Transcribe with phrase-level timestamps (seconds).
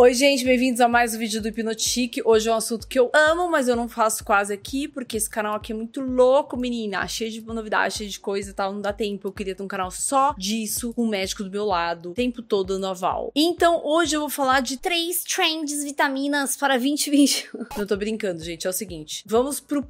[0.00, 2.22] Oi, gente, bem-vindos a mais um vídeo do Hipnotique.
[2.24, 5.28] Hoje é um assunto que eu amo, mas eu não faço quase aqui, porque esse
[5.28, 7.04] canal aqui é muito louco, menina.
[7.08, 9.26] Cheio de novidades, cheio de coisa e tal, não dá tempo.
[9.26, 12.42] Eu queria ter um canal só disso, com um médico do meu lado, o tempo
[12.42, 13.32] todo dando aval.
[13.34, 17.50] Então, hoje eu vou falar de três trends vitaminas para 2020.
[17.76, 19.24] não tô brincando, gente, é o seguinte.
[19.26, 19.84] Vamos pro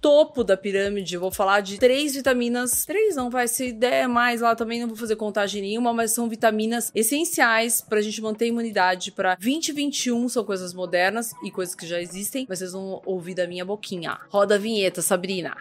[0.00, 2.84] topo da pirâmide, eu vou falar de três vitaminas.
[2.86, 3.46] Três não, vai.
[3.46, 8.00] Se der mais lá também, não vou fazer contagem nenhuma, mas são vitaminas essenciais pra
[8.00, 10.28] gente manter a imunidade pra 2021.
[10.28, 14.18] São coisas modernas e coisas que já existem, mas vocês vão ouvir da minha boquinha.
[14.30, 15.56] Roda a vinheta, Sabrina.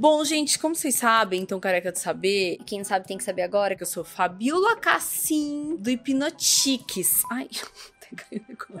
[0.00, 3.42] Bom, gente, como vocês sabem, então careca de saber, quem não sabe tem que saber
[3.42, 7.22] agora que eu sou Fabiola Cassim do Hipnotiques.
[7.30, 7.50] Ai,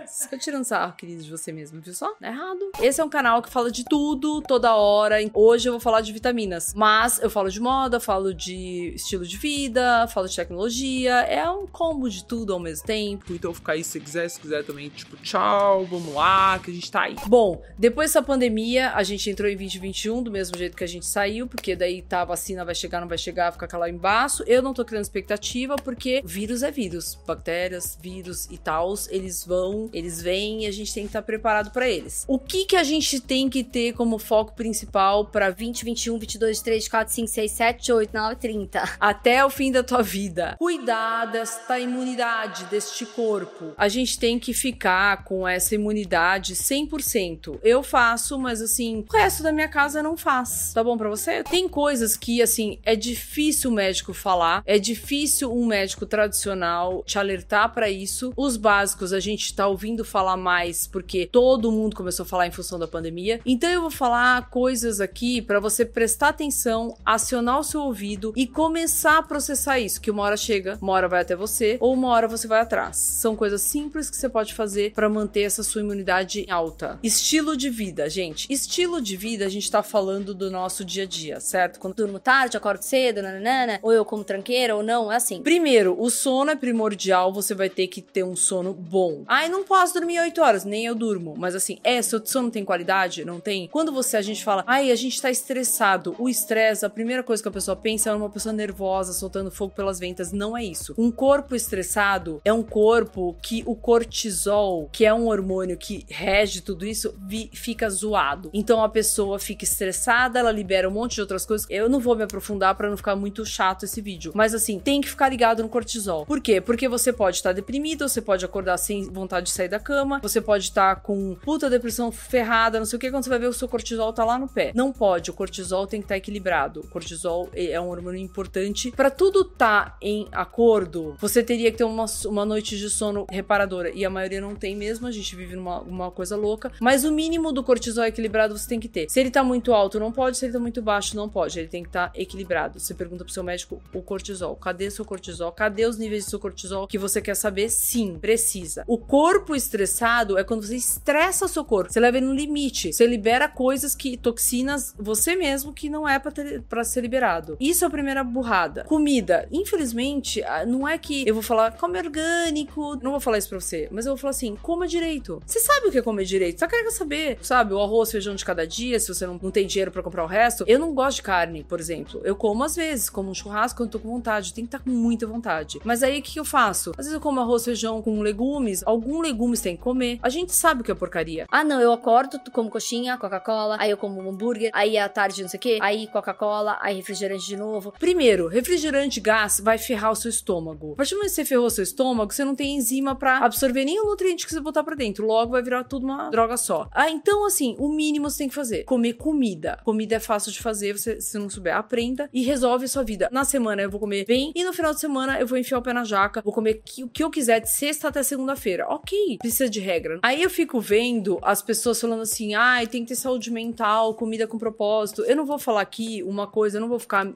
[0.06, 2.14] Só tirando sarro, querido, de você mesmo, viu só?
[2.20, 2.70] É errado.
[2.80, 5.16] Esse é um canal que fala de tudo, toda hora.
[5.34, 6.72] Hoje eu vou falar de vitaminas.
[6.74, 11.20] Mas eu falo de moda, falo de estilo de vida, falo de tecnologia.
[11.22, 13.32] É um combo de tudo ao mesmo tempo.
[13.32, 16.90] Então fica aí se quiser, se quiser também, tipo, tchau, vamos lá, que a gente
[16.90, 17.16] tá aí.
[17.26, 21.06] Bom, depois dessa pandemia, a gente entrou em 2021 do mesmo jeito que a gente
[21.06, 24.42] saiu, porque daí tá a vacina vai chegar, não vai chegar, fica aquela embaixo.
[24.46, 27.18] Eu não tô criando expectativa, porque vírus é vírus.
[27.26, 31.70] Bactérias, vírus e tal, eles vão, eles vêm e a gente tem que estar preparado
[31.70, 32.24] para eles.
[32.26, 36.60] O que que a gente tem que ter como foco principal para 20, 21, 22,
[36.60, 38.96] 3, 4, 5, 6, 7, 8, 9, 30?
[38.98, 40.56] Até o fim da tua vida.
[40.58, 43.72] Cuidar desta imunidade, deste corpo.
[43.76, 47.60] A gente tem que ficar com essa imunidade 100%.
[47.62, 50.72] Eu faço, mas assim, o resto da minha casa não faz.
[50.72, 51.44] Tá bom para você?
[51.44, 57.18] Tem coisas que, assim, é difícil o médico falar, é difícil um médico tradicional te
[57.18, 58.32] alertar para isso.
[58.36, 62.50] Os básicos a gente tá ouvindo falar mais porque todo mundo começou a falar em
[62.50, 63.40] função da pandemia.
[63.44, 68.46] Então eu vou falar coisas aqui para você prestar atenção, acionar o seu ouvido e
[68.46, 72.08] começar a processar isso, que uma hora chega, uma hora vai até você ou uma
[72.08, 72.96] hora você vai atrás.
[72.96, 76.98] São coisas simples que você pode fazer para manter essa sua imunidade alta.
[77.02, 78.46] Estilo de vida, gente.
[78.50, 81.78] Estilo de vida, a gente tá falando do nosso dia a dia, certo?
[81.78, 85.42] Quando durmo tarde, acordo cedo, nanana, ou eu como tranqueira ou não, é assim.
[85.42, 89.24] Primeiro, o sono é primordial, você vai ter que ter um sono bom bom.
[89.26, 91.34] Ai, não posso dormir 8 horas, nem eu durmo.
[91.38, 93.24] Mas assim, é, seu sono tem qualidade?
[93.24, 93.66] Não tem?
[93.68, 96.14] Quando você, a gente fala, ai, a gente tá estressado.
[96.18, 99.72] O estresse, a primeira coisa que a pessoa pensa é uma pessoa nervosa, soltando fogo
[99.74, 100.32] pelas ventas.
[100.32, 100.94] Não é isso.
[100.98, 106.60] Um corpo estressado é um corpo que o cortisol, que é um hormônio que rege
[106.60, 107.14] tudo isso,
[107.54, 108.50] fica zoado.
[108.52, 111.66] Então a pessoa fica estressada, ela libera um monte de outras coisas.
[111.70, 114.32] Eu não vou me aprofundar para não ficar muito chato esse vídeo.
[114.34, 116.26] Mas assim, tem que ficar ligado no cortisol.
[116.26, 116.60] Por quê?
[116.60, 120.40] Porque você pode estar deprimido, você pode acordar sem vontade de sair da cama, você
[120.40, 123.46] pode estar tá com puta depressão ferrada, não sei o que, quando você vai ver
[123.46, 124.72] o seu cortisol tá lá no pé.
[124.74, 126.80] Não pode, o cortisol tem que estar tá equilibrado.
[126.80, 128.90] O cortisol é um hormônio importante.
[128.90, 133.92] para tudo tá em acordo, você teria que ter uma, uma noite de sono reparadora.
[133.94, 136.72] E a maioria não tem mesmo, a gente vive numa uma coisa louca.
[136.80, 139.08] Mas o mínimo do cortisol equilibrado você tem que ter.
[139.08, 140.36] Se ele tá muito alto, não pode.
[140.36, 141.58] Se ele tá muito baixo, não pode.
[141.58, 142.80] Ele tem que estar tá equilibrado.
[142.80, 144.56] Você pergunta pro seu médico o cortisol.
[144.56, 145.52] Cadê seu cortisol?
[145.52, 147.70] Cadê os níveis do seu cortisol que você quer saber?
[147.70, 148.84] Sim, precisa estressa.
[148.86, 151.92] O corpo estressado é quando você estressa o seu corpo.
[151.92, 152.92] Você leva ele no limite.
[152.92, 157.56] Você libera coisas que, toxinas, você mesmo, que não é para ser liberado.
[157.60, 158.84] Isso é a primeira burrada.
[158.84, 159.48] Comida.
[159.50, 162.96] Infelizmente, ah, não é que eu vou falar, come orgânico.
[163.02, 163.88] Não vou falar isso pra você.
[163.90, 165.42] Mas eu vou falar assim, coma direito.
[165.46, 166.60] Você sabe o que é comer direito.
[166.60, 167.72] Só quer saber, sabe?
[167.72, 170.26] O arroz, feijão de cada dia, se você não, não tem dinheiro para comprar o
[170.26, 170.64] resto.
[170.66, 172.20] Eu não gosto de carne, por exemplo.
[172.24, 174.52] Eu como às vezes, como um churrasco quando tô com vontade.
[174.52, 175.80] Tem que estar tá com muita vontade.
[175.84, 176.90] Mas aí o que eu faço?
[176.90, 180.18] Às vezes eu como arroz, feijão com legumes legumes, algum legumes tem que comer.
[180.22, 181.46] A gente sabe o que é porcaria.
[181.50, 185.42] Ah, não, eu acordo, como coxinha, Coca-Cola, aí eu como um hambúrguer, aí à tarde
[185.42, 187.92] não sei o quê, aí Coca-Cola, aí refrigerante de novo.
[187.98, 190.92] Primeiro, refrigerante gás vai ferrar o seu estômago.
[190.92, 193.38] A partir do momento que você ferrou o seu estômago, você não tem enzima para
[193.38, 195.26] absorver nenhum nutriente que você botar para dentro.
[195.26, 196.88] Logo vai virar tudo uma droga só.
[196.92, 199.78] Ah, então assim, o mínimo você tem que fazer: comer comida.
[199.84, 203.28] Comida é fácil de fazer, você se não souber, aprenda e resolve a sua vida.
[203.32, 205.82] Na semana eu vou comer bem e no final de semana eu vou enfiar o
[205.82, 208.86] pé na jaca, vou comer o que eu quiser de sexta até segunda segunda-feira.
[208.88, 210.18] Ok, precisa de regra.
[210.22, 214.14] Aí eu fico vendo as pessoas falando assim: ai, ah, tem que ter saúde mental,
[214.14, 215.22] comida com propósito.
[215.22, 217.26] Eu não vou falar aqui uma coisa, eu não vou ficar,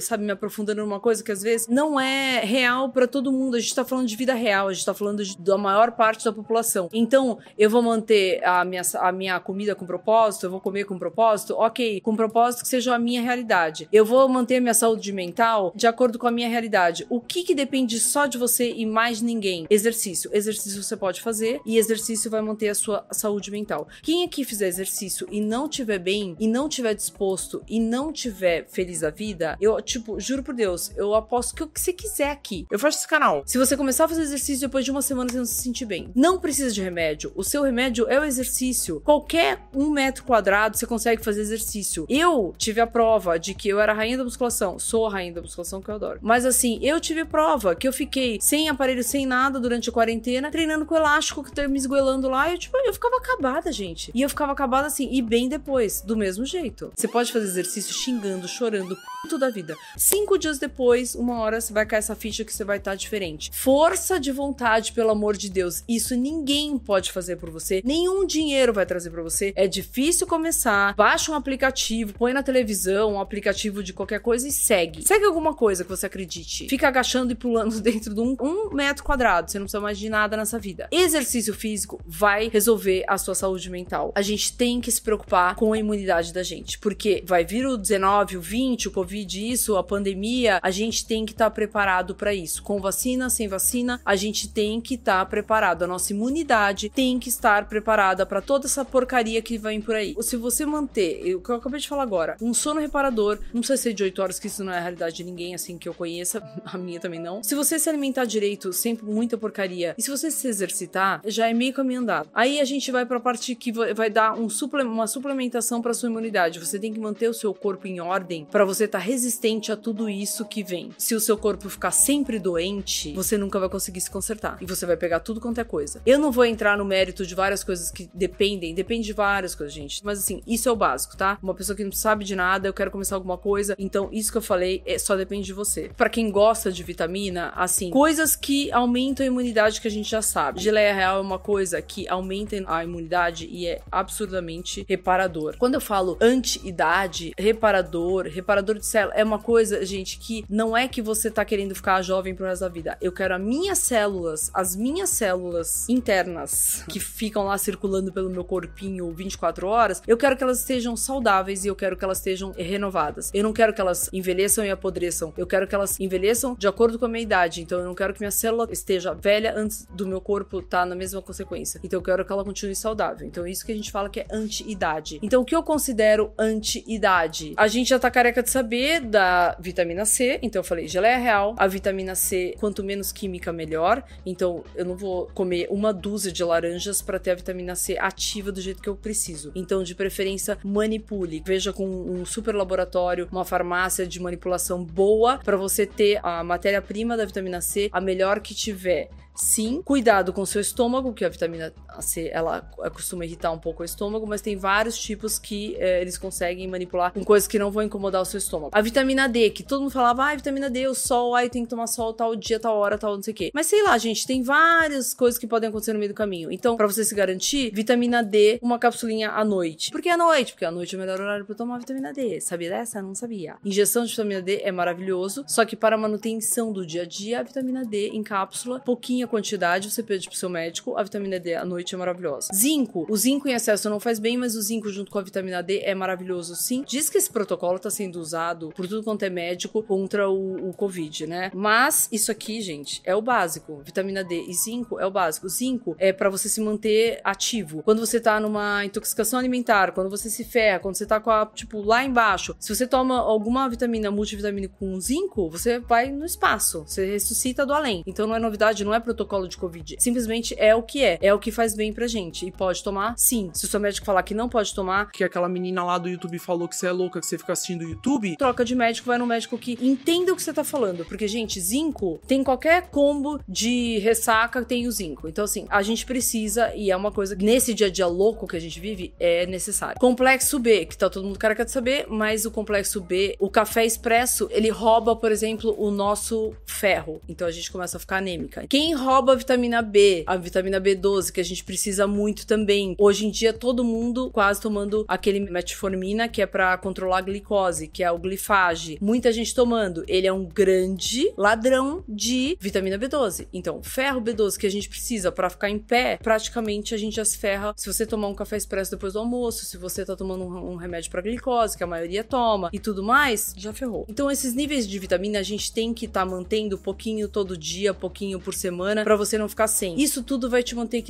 [0.00, 3.56] sabe, me aprofundando numa coisa que às vezes não é real para todo mundo.
[3.56, 6.24] A gente tá falando de vida real, a gente tá falando de, da maior parte
[6.24, 6.88] da população.
[6.92, 10.98] Então, eu vou manter a minha, a minha comida com propósito, eu vou comer com
[10.98, 13.88] propósito, ok, com propósito que seja a minha realidade.
[13.92, 17.06] Eu vou manter a minha saúde mental de acordo com a minha realidade.
[17.08, 19.66] O que que depende só de você e mais ninguém?
[19.70, 20.30] Exercício.
[20.42, 23.86] Exercício você pode fazer e exercício vai manter a sua saúde mental.
[24.02, 28.66] Quem aqui fizer exercício e não tiver bem, e não tiver disposto, e não tiver
[28.68, 32.30] feliz da vida, eu, tipo, juro por Deus, eu aposto que o que você quiser
[32.30, 32.66] aqui.
[32.70, 33.42] Eu faço esse canal.
[33.46, 36.10] Se você começar a fazer exercício depois de uma semana você não se sentir bem,
[36.14, 37.32] não precisa de remédio.
[37.36, 39.00] O seu remédio é o exercício.
[39.00, 42.04] Qualquer um metro quadrado você consegue fazer exercício.
[42.08, 44.78] Eu tive a prova de que eu era rainha da musculação.
[44.78, 46.18] Sou a rainha da musculação que eu adoro.
[46.20, 50.31] Mas assim, eu tive prova que eu fiquei sem aparelho, sem nada durante a quarentena,
[50.50, 52.48] treinando com elástico que tá me esgoelando lá.
[52.48, 54.10] E eu, tipo, eu ficava acabada, gente.
[54.14, 56.92] E eu ficava acabada assim, e bem depois, do mesmo jeito.
[56.96, 59.76] Você pode fazer exercício xingando, chorando, puto da vida.
[59.96, 62.96] Cinco dias depois, uma hora você vai cair essa ficha que você vai estar tá
[62.96, 63.50] diferente.
[63.52, 65.84] Força de vontade, pelo amor de Deus.
[65.88, 67.82] Isso ninguém pode fazer por você.
[67.84, 69.52] Nenhum dinheiro vai trazer para você.
[69.56, 70.94] É difícil começar.
[70.94, 75.06] Baixa um aplicativo, põe na televisão um aplicativo de qualquer coisa e segue.
[75.06, 76.68] Segue alguma coisa que você acredite.
[76.68, 79.50] Fica agachando e pulando dentro de um, um metro quadrado.
[79.50, 80.88] Você não precisa de nada nessa vida.
[80.90, 84.12] Exercício físico vai resolver a sua saúde mental.
[84.14, 86.78] A gente tem que se preocupar com a imunidade da gente.
[86.78, 90.60] Porque vai vir o 19, o 20, o Covid, isso, a pandemia.
[90.62, 92.62] A gente tem que estar tá preparado para isso.
[92.62, 95.82] Com vacina, sem vacina, a gente tem que estar tá preparado.
[95.82, 100.14] A nossa imunidade tem que estar preparada para toda essa porcaria que vem por aí.
[100.20, 103.76] Se você manter, o que eu acabei de falar agora, um sono reparador, não precisa
[103.76, 105.94] ser de 8 horas, que isso não é a realidade de ninguém assim que eu
[105.94, 107.42] conheça, a minha também não.
[107.42, 111.54] Se você se alimentar direito, sempre muita porcaria, e se você se exercitar, já é
[111.54, 112.28] meio caminho andado.
[112.34, 115.94] Aí a gente vai para a parte que vai dar um suple uma suplementação para
[115.94, 116.58] sua imunidade.
[116.58, 119.76] Você tem que manter o seu corpo em ordem para você estar tá resistente a
[119.76, 120.90] tudo isso que vem.
[120.98, 124.86] Se o seu corpo ficar sempre doente, você nunca vai conseguir se consertar e você
[124.86, 126.00] vai pegar tudo quanto é coisa.
[126.04, 129.74] Eu não vou entrar no mérito de várias coisas que dependem, depende de várias coisas,
[129.74, 130.04] gente.
[130.04, 131.38] Mas assim, isso é o básico, tá?
[131.42, 134.38] Uma pessoa que não sabe de nada, eu quero começar alguma coisa, então isso que
[134.38, 135.90] eu falei é, só depende de você.
[135.96, 140.22] Para quem gosta de vitamina, assim, coisas que aumentam a imunidade que a gente já
[140.22, 140.60] sabe.
[140.60, 145.56] Geleia real é uma coisa que aumenta a imunidade e é absurdamente reparador.
[145.58, 150.88] Quando eu falo anti-idade, reparador, reparador de célula, é uma coisa, gente, que não é
[150.88, 152.98] que você tá querendo ficar jovem pro resto da vida.
[153.00, 158.44] Eu quero as minhas células, as minhas células internas que ficam lá circulando pelo meu
[158.44, 162.52] corpinho 24 horas, eu quero que elas estejam saudáveis e eu quero que elas estejam
[162.52, 163.30] renovadas.
[163.32, 165.32] Eu não quero que elas envelheçam e apodreçam.
[165.36, 167.62] Eu quero que elas envelheçam de acordo com a minha idade.
[167.62, 170.94] Então eu não quero que minha célula esteja velha antes do meu corpo tá na
[170.94, 171.80] mesma consequência.
[171.82, 173.26] Então eu quero que ela continue saudável.
[173.26, 175.18] Então isso que a gente fala que é anti-idade.
[175.22, 177.54] Então o que eu considero anti-idade?
[177.56, 180.38] A gente já tá careca de saber da vitamina C.
[180.42, 181.54] Então eu falei geleia real.
[181.58, 184.02] A vitamina C, quanto menos química, melhor.
[184.24, 188.52] Então eu não vou comer uma dúzia de laranjas para ter a vitamina C ativa
[188.52, 189.52] do jeito que eu preciso.
[189.54, 191.42] Então, de preferência, manipule.
[191.44, 197.16] Veja com um super laboratório, uma farmácia de manipulação boa para você ter a matéria-prima
[197.16, 199.10] da vitamina C a melhor que tiver.
[199.34, 202.60] Sim, cuidado com seu estômago, que a vitamina C ela
[202.94, 207.12] costuma irritar um pouco o estômago, mas tem vários tipos que é, eles conseguem manipular
[207.12, 208.70] com coisas que não vão incomodar o seu estômago.
[208.72, 211.70] A vitamina D, que todo mundo falava, ah, vitamina D, o sol, ai, tem que
[211.70, 213.50] tomar sol tal dia, tal hora, tal não sei o quê.
[213.52, 216.50] Mas sei lá, gente, tem várias coisas que podem acontecer no meio do caminho.
[216.50, 219.90] Então, para você se garantir, vitamina D, uma capsulinha à noite.
[219.90, 220.52] Por que à noite?
[220.52, 222.40] Porque à noite é o melhor horário para tomar vitamina D.
[222.40, 223.02] Sabia dessa?
[223.02, 223.56] Não sabia.
[223.64, 227.42] Injeção de vitamina D é maravilhoso, só que para manutenção do dia a dia, a
[227.42, 230.96] vitamina D em cápsula, pouquinha quantidade, você pede pro seu médico.
[230.96, 232.48] A vitamina D à noite é maravilhosa.
[232.54, 233.06] Zinco.
[233.08, 235.80] O zinco em excesso não faz bem, mas o zinco junto com a vitamina D
[235.80, 236.84] é maravilhoso sim.
[236.86, 240.72] Diz que esse protocolo tá sendo usado por tudo quanto é médico contra o, o
[240.74, 241.50] Covid, né?
[241.54, 243.82] Mas isso aqui, gente, é o básico.
[243.84, 245.48] Vitamina D e zinco é o básico.
[245.48, 247.82] Zinco é para você se manter ativo.
[247.82, 251.46] Quando você tá numa intoxicação alimentar, quando você se ferra, quando você tá com a,
[251.46, 256.84] tipo, lá embaixo, se você toma alguma vitamina multivitamínica com zinco, você vai no espaço.
[256.86, 258.02] Você ressuscita do além.
[258.06, 259.96] Então não é novidade, não é protocolo de Covid.
[259.98, 261.18] Simplesmente é o que é.
[261.20, 262.46] É o que faz bem pra gente.
[262.46, 263.14] E pode tomar?
[263.16, 263.50] Sim.
[263.52, 265.10] Se o seu médico falar que não pode tomar.
[265.10, 267.82] Que aquela menina lá do YouTube falou que você é louca, que você fica assistindo
[267.82, 268.36] o YouTube.
[268.36, 271.04] Troca de médico, vai no médico que entenda o que você tá falando.
[271.04, 275.28] Porque, gente, zinco tem qualquer combo de ressaca, tem o zinco.
[275.28, 278.46] Então, assim, a gente precisa, e é uma coisa que nesse dia a dia louco
[278.46, 280.00] que a gente vive, é necessário.
[280.00, 283.84] Complexo B, que tá todo mundo cara quer saber, mas o complexo B, o café
[283.84, 287.20] expresso, ele rouba, por exemplo, o nosso ferro.
[287.28, 288.64] Então a gente começa a ficar anêmica.
[288.68, 292.94] Quem rouba a vitamina B, a vitamina B12, que a gente precisa muito também.
[292.98, 297.88] Hoje em dia, todo mundo quase tomando aquele metformina, que é para controlar a glicose,
[297.88, 298.98] que é o glifage.
[299.00, 300.04] Muita gente tomando.
[300.06, 303.48] Ele é um grande ladrão de vitamina B12.
[303.52, 307.24] Então, ferro B12 que a gente precisa para ficar em pé, praticamente a gente já
[307.24, 310.44] se ferra se você tomar um café expresso depois do almoço, se você tá tomando
[310.44, 314.06] um, remédio para glicose, que a maioria toma, e tudo mais, já ferrou.
[314.08, 317.94] Então, esses níveis de vitamina a gente tem que estar tá mantendo pouquinho todo dia,
[317.94, 320.00] pouquinho por semana pra você não ficar sem.
[320.00, 321.02] Isso tudo vai te manter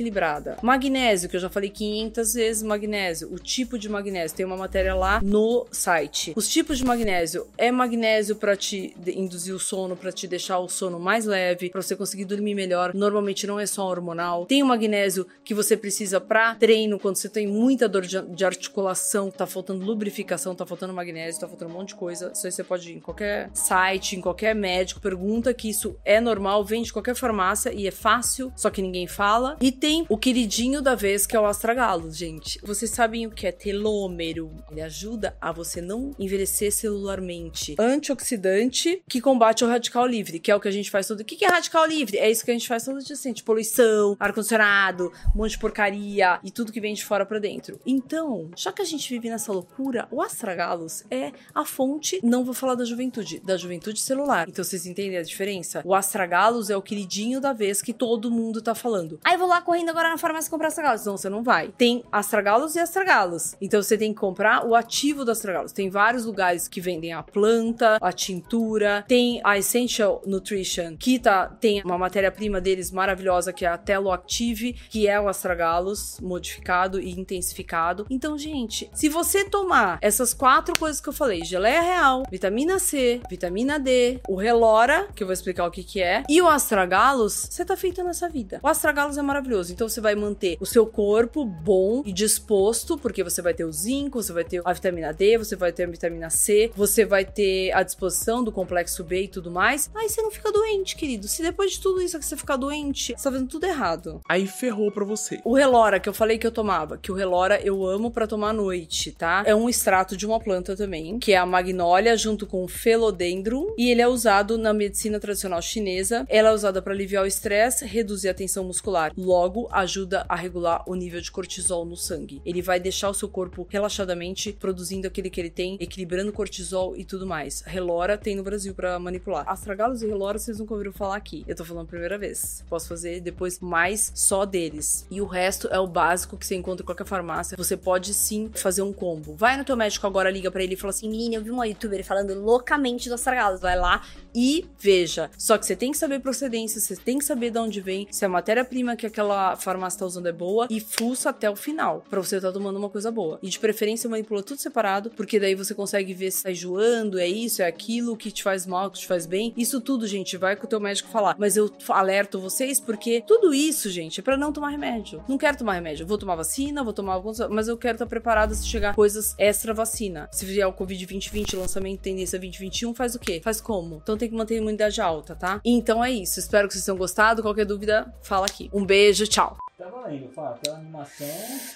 [0.61, 3.33] Magnésio, que eu já falei 500 vezes magnésio.
[3.33, 6.33] O tipo de magnésio, tem uma matéria lá no site.
[6.35, 10.69] Os tipos de magnésio é magnésio para te induzir o sono, para te deixar o
[10.69, 12.93] sono mais leve, para você conseguir dormir melhor.
[12.93, 14.45] Normalmente não é só hormonal.
[14.45, 19.31] Tem o magnésio que você precisa para treino, quando você tem muita dor de articulação,
[19.31, 22.31] tá faltando lubrificação, tá faltando magnésio, tá faltando um monte de coisa.
[22.33, 26.19] Isso aí você pode ir em qualquer site, em qualquer médico, pergunta que isso é
[26.19, 29.57] normal, vende de qualquer farmácia e é fácil, só que ninguém fala.
[29.61, 32.59] E tem o queridinho da vez que é o astragalo, gente.
[32.63, 34.51] Vocês sabem o que é telômero?
[34.71, 37.75] Ele ajuda a você não envelhecer celularmente.
[37.77, 41.19] Antioxidante que combate o radical livre, que é o que a gente faz todo.
[41.19, 42.17] O que é radical livre?
[42.17, 45.59] É isso que a gente faz todo dia, assim, de poluição, ar-condicionado, um monte de
[45.59, 47.79] porcaria e tudo que vem de fora para dentro.
[47.85, 52.55] Então, já que a gente vive nessa loucura, o astragalos é a fonte, não vou
[52.55, 54.49] falar da juventude, da juventude celular.
[54.49, 55.83] Então vocês entendem a diferença?
[55.85, 59.19] O astragalos é o queridinho da vez que todo mundo tá falando.
[59.23, 61.05] Aí ah, vou lá correndo agora na farmácia comprar astragalos.
[61.05, 61.73] Não, você não vai.
[61.77, 63.55] Tem astragalos e astragalos.
[63.61, 65.71] Então você tem que comprar o ativo do astragalos.
[65.71, 71.47] Tem vários lugares que vendem a planta, a tintura, tem a Essential Nutrition, que tá,
[71.47, 77.11] tem uma matéria-prima deles maravilhosa que é a Teloactive, que é o astragalos modificado e
[77.11, 78.05] intensificado.
[78.09, 83.21] Então, gente, se você tomar essas quatro coisas que eu falei, geleia real, vitamina C,
[83.29, 87.47] vitamina D, o Relora, que eu vou explicar o que que é, e o astragalos,
[87.49, 88.59] você tá feito nessa vida.
[88.63, 93.23] O astragalos é maravilhoso, então você vai manter o seu corpo bom e disposto, porque
[93.23, 95.87] você vai ter o zinco, você vai ter a vitamina D, você vai ter a
[95.87, 99.89] vitamina C, você vai ter a disposição do complexo B e tudo mais.
[99.95, 101.27] Aí você não fica doente, querido.
[101.27, 104.21] Se depois de tudo isso que você ficar doente, você tá fazendo tudo errado.
[104.27, 105.39] Aí ferrou pra você.
[105.43, 108.49] O Relora, que eu falei que eu tomava, que o Relora eu amo para tomar
[108.49, 109.43] à noite, tá?
[109.45, 113.73] É um extrato de uma planta também, que é a magnólia junto com o Philodendron,
[113.77, 116.25] e ele é usado na medicina tradicional chinesa.
[116.29, 119.11] Ela é usada para aliviar o estresse, reduzir a tensão muscular.
[119.17, 122.41] Logo, ajuda a regular o nível de cortisol no sangue.
[122.45, 127.03] Ele vai deixar o seu corpo relaxadamente produzindo aquele que ele tem, equilibrando cortisol e
[127.03, 127.61] tudo mais.
[127.65, 129.47] Relora tem no Brasil para manipular.
[129.47, 131.43] Astragalos e Relora vocês nunca ouviram falar aqui.
[131.47, 132.63] Eu tô falando a primeira vez.
[132.69, 135.05] Posso fazer depois mais só deles.
[135.09, 137.57] E o resto é o básico que você encontra em qualquer farmácia.
[137.57, 139.35] Você pode sim fazer um combo.
[139.35, 141.67] Vai no teu médico agora, liga para ele e fala assim: menina, eu vi uma
[141.67, 143.61] youtuber falando loucamente do astragalos.
[143.61, 144.01] Vai lá
[144.33, 145.29] e veja.
[145.37, 148.25] Só que você tem que saber procedência, você tem que saber de onde vem, se
[148.25, 152.21] a matéria-prima que aquela farmácia tá usando é boa e fuça até o final, para
[152.21, 153.39] você tá tomando uma coisa boa.
[153.41, 157.27] E de preferência manipula tudo separado, porque daí você consegue ver se tá enjoando, é
[157.27, 159.53] isso, é aquilo, o que te faz mal, o que te faz bem.
[159.57, 161.35] Isso tudo, gente, vai com o teu médico falar.
[161.37, 165.23] Mas eu alerto vocês porque tudo isso, gente, é para não tomar remédio.
[165.27, 166.05] Não quero tomar remédio.
[166.05, 169.35] vou tomar vacina, vou tomar alguns, mas eu quero estar tá preparada se chegar coisas
[169.37, 170.29] extra vacina.
[170.31, 173.41] Se vier o Covid 2020, lançamento tendência 2021, faz o quê?
[173.43, 173.99] Faz como?
[174.03, 175.61] Então tem que manter a imunidade alta, tá?
[175.63, 176.39] Então é isso.
[176.39, 177.41] Espero que vocês tenham gostado.
[177.41, 178.69] Qualquer dúvida, fala aqui.
[178.73, 179.57] Um beijo, tchau.
[179.83, 180.57] Tá valendo, Fá.
[180.63, 181.27] Pela animação,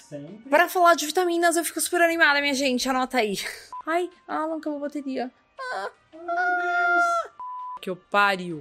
[0.08, 0.48] sempre.
[0.48, 2.88] Para falar de vitaminas, eu fico super animada, minha gente.
[2.88, 3.34] Anota aí.
[3.86, 5.30] Ai, Alan, acabou a bateria.
[5.74, 7.30] Ah, ah,
[7.82, 8.58] que eu pariu.